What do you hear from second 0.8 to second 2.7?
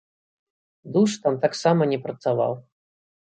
Душ там таксама не працаваў.